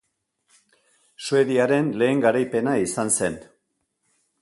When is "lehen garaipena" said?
2.03-2.77